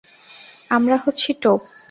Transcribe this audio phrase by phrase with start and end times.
[0.71, 1.61] আমরা হচ্ছি টোপ।